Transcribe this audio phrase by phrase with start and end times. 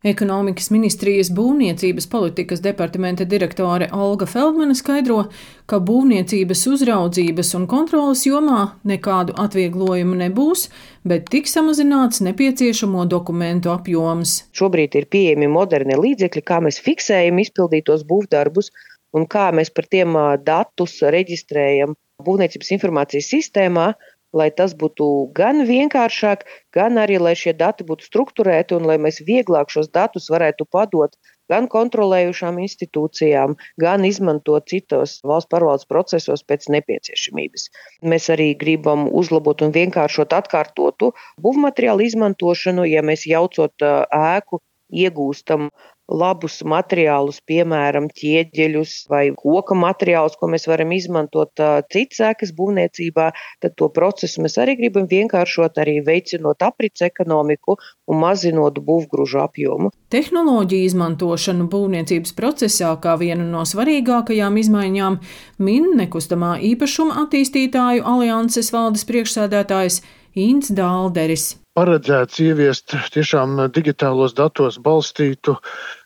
[0.00, 5.26] Ekonomikas ministrijas būvniecības politikas departamenta direktore Olga Feldmane skaidro,
[5.68, 10.70] ka būvniecības uzraudzības un kontrolas jomā nekādu atvieglojumu nebūs,
[11.04, 14.38] bet tiks samazināts nepieciešamo dokumentu apjoms.
[14.56, 18.72] Šobrīd ir pieejami moderni līdzekļi, kā mēs fiksējam izpildītos būvdarbus
[19.12, 20.16] un kā mēs par tiem
[20.48, 21.92] datus reģistrējam
[22.24, 23.90] būvniecības informācijas sistēmā
[24.36, 25.06] lai tas būtu
[25.36, 26.46] gan vienkāršāk,
[26.76, 31.16] gan arī, lai šie dati būtu strukturēti un lai mēs vieglāk šos datus varētu padot
[31.50, 37.66] gan kontrolējušām institūcijām, gan izmantot citos valsts pārvaldes procesos pēc nepieciešamības.
[38.12, 41.10] Mēs arī gribam uzlabot un vienkāršot atkārtotu
[41.42, 45.70] būvmateriālu izmantošanu, ja mēs jaucot ēku iegūstam
[46.10, 53.30] labus materiālus, piemēram, ķieģeļus vai koka materiālus, ko mēs varam izmantot citas ēkas būvniecībā,
[53.62, 57.78] tad to procesu mēs arī gribam vienkāršot, arī veicinot aprits ekonomiku
[58.10, 59.92] un mazinot būvgrūžu apjomu.
[60.10, 65.20] Tehnoloģiju izmantošanu būvniecības procesā kā vienu no svarīgākajām izmaiņām
[65.62, 70.02] min nekustamā īpašuma attīstītāju alianses valdes priekšsēdētājs
[70.38, 75.54] Inns Dālderis paredzēts ieviest tiešām digitālos datos balstītu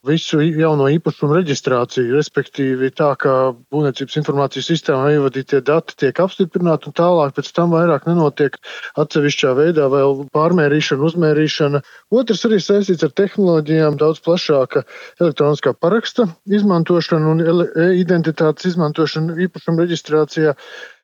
[0.05, 6.97] visu jauno īpašumu reģistrāciju, respektīvi tā, ka būvniecības informācijas sistēmā ievadītie dati tiek apstiprināti un
[6.98, 8.59] tālāk pēc tam vairāk nenotiek
[9.01, 11.83] atsevišķā veidā vēl pārmērīšana, uzmērīšana.
[12.12, 14.84] Otrs arī saistīts ar tehnoloģijām, daudz plašāka
[15.23, 17.65] elektroniskā paraksta izmantošana un
[17.97, 20.53] identitātes izmantošana īpašumu reģistrācijā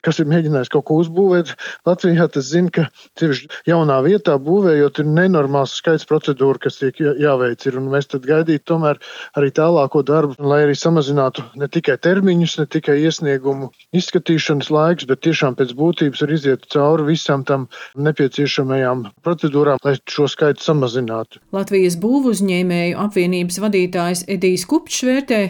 [0.07, 1.55] kas ir mēģinājis kaut ko uzbūvēt.
[1.89, 2.87] Latvijā tas zina, ka
[3.21, 7.67] tieši jaunā vietā būvējot ir nenormāls skaits procedūru, kas tiek jāveic.
[7.69, 9.01] Ir, un mēs tad gaidītu tomēr
[9.39, 15.25] arī tālāko darbu, lai arī samazinātu ne tikai termiņus, ne tikai iesniegumu izskatīšanas laiks, bet
[15.27, 21.43] tiešām pēc būtības ir iziet cauri visam tam nepieciešamajām procedūrām, lai šo skaitu samazinātu.
[21.57, 25.43] Latvijas būvuzņēmēju apvienības vadītājs Edijs Kupčs vērtē,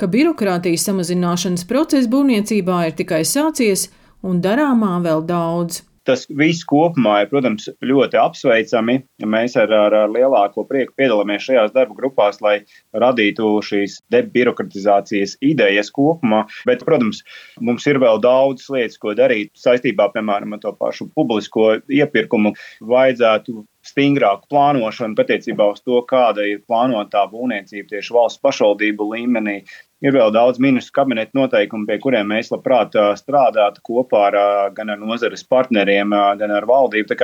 [0.00, 3.88] ka birokrātijas samazināšanas process būvniecībā ir tikai sācies
[4.24, 5.82] un darāmā vēl daudz.
[6.04, 8.98] Tas viss kopumā ir, protams, ļoti apsveicami.
[9.24, 12.58] Mēs ar, ar, ar lielāko prieku piedalāmies šajās darba grupās, lai
[13.00, 16.42] radītu šīs debirokratizācijas idejas kopumā.
[16.68, 17.22] Bet, protams,
[17.64, 22.52] mums ir vēl daudz lietas, ko darīt saistībā, piemēram, ar to pašu publisko iepirkumu.
[22.84, 29.60] Vajadzētu stingrāku plānošanu attiecībā uz to, kāda ir plānotā būvniecība tieši valsts pašvaldību līmenī,
[30.04, 34.34] Ir vēl daudz ministru kabineta noteikumu, pie kuriem mēs labprāt strādātu kopā ar,
[34.76, 37.16] gan ar nozares partneriem, gan ar valdību.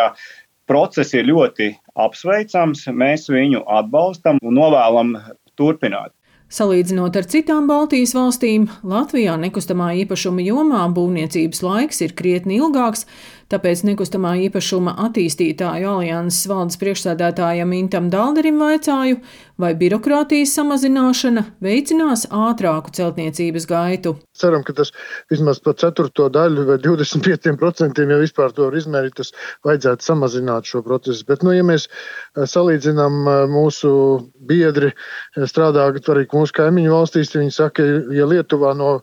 [0.70, 5.12] Process ir ļoti apsveicams, mēs viņu atbalstam un novēlam
[5.60, 6.14] turpināt.
[6.50, 13.04] Salīdzinot ar citām Baltijas valstīm, Latvijā nekustamā īpašuma jomā būvniecības laiks ir krietni ilgāks,
[13.50, 19.20] tāpēc nekustamā īpašuma attīstītāju alianses valdes priekšsēdētājam Intam Dalderim vaicāju,
[19.60, 24.14] vai birokrātijas samazināšana veicinās ātrāku celtniecības gaitu.
[24.36, 24.92] Ceram, ka tas
[25.32, 29.34] vismaz par ceturto daļu vai 25% ja vispār to var izmērīt, tas
[29.66, 31.26] vajadzētu samazināt šo procesu.
[31.28, 33.92] Bet, nu, ja mēs eh, salīdzinām eh, mūsu
[34.48, 37.86] biedri, eh, strādā arī mūsu kaimiņu valstīs, viņi saka,
[38.16, 39.00] ja Lietuvā no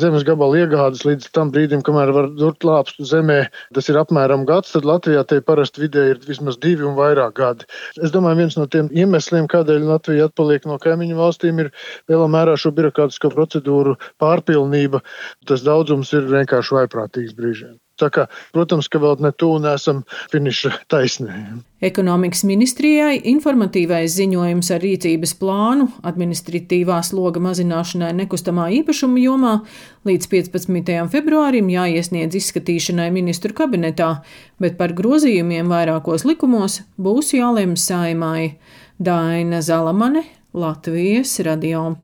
[0.00, 3.38] zemes gabala iegādes līdz tam brīdim, kamēr var durt lāpstu zemē,
[3.76, 7.68] tas ir apmēram gads, tad Latvijā tie parasti vidē ir vismaz divi un vairāk gadi.
[8.02, 11.72] Es domāju, viens no tiem iemesliem, kādēļ Latvija atpaliek no kaimiņu valstīm, ir
[12.10, 15.04] lielā mērā šo birokrātisko procedūru pārpilnība.
[15.46, 17.78] Tas daudzums ir vienkārši vaiprātīgs brīžiem.
[17.98, 21.34] Kā, protams, ka vēl ne tuvu nesam finiša taisnē.
[21.82, 29.54] Ekonomikas ministrijai informatīvais ziņojums ar rīcības plānu administratīvā sloga mazināšanai nekustamā īpašuma jomā
[30.08, 30.94] līdz 15.
[31.12, 34.16] februārim jāiesniedz izskatīšanai ministru kabinetā,
[34.62, 38.58] bet par grozījumiem vairākos likumos būs jālem saimai.
[38.98, 41.92] Daina Zalamane, Latvijas radio.